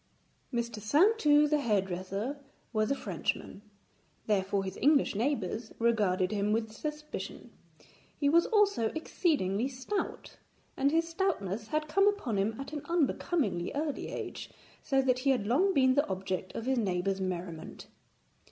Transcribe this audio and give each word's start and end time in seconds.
Mr. 0.51 0.81
Saintou 0.81 1.47
the 1.47 1.59
hairdresser 1.59 2.39
was 2.73 2.89
a 2.89 2.95
Frenchman, 2.95 3.61
therefore 4.25 4.63
his 4.63 4.75
English 4.77 5.13
neighbours 5.13 5.71
regarded 5.77 6.31
him 6.31 6.51
with 6.51 6.71
suspicion. 6.71 7.51
He 8.19 8.27
was 8.27 8.47
also 8.47 8.87
exceedingly 8.95 9.67
stout, 9.67 10.37
and 10.75 10.89
his 10.89 11.07
stoutness 11.07 11.67
had 11.67 11.87
come 11.87 12.07
upon 12.07 12.37
him 12.39 12.59
at 12.59 12.73
an 12.73 12.81
unbecomingly 12.85 13.71
early 13.75 14.07
age, 14.07 14.49
so 14.81 15.03
that 15.03 15.19
he 15.19 15.29
had 15.29 15.45
long 15.45 15.71
been 15.71 15.93
the 15.93 16.07
object 16.09 16.55
of 16.55 16.65
his 16.65 16.79
neighbours' 16.79 17.21
merriment. 17.21 17.85